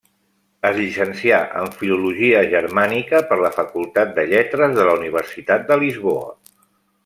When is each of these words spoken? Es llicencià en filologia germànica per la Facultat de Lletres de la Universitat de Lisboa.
Es 0.69 0.77
llicencià 0.77 1.41
en 1.59 1.67
filologia 1.81 2.41
germànica 2.55 3.21
per 3.33 3.37
la 3.43 3.53
Facultat 3.61 4.17
de 4.19 4.27
Lletres 4.33 4.77
de 4.81 4.89
la 4.91 4.97
Universitat 5.03 5.69
de 5.71 5.83
Lisboa. 5.87 6.29